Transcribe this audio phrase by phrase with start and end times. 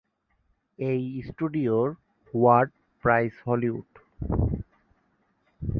[0.79, 1.87] এই স্টুডিওর
[2.33, 2.69] "what
[3.03, 3.89] price Hollywood?"